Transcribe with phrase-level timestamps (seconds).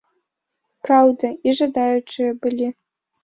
[0.85, 2.73] Праўда, і жадаючыя былі.